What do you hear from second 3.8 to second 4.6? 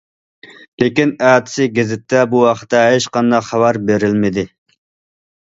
بېرىلمىدى.